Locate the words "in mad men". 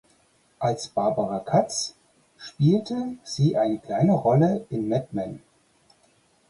4.71-5.43